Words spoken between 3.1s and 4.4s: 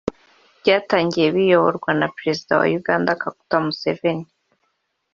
Kaguta Museveni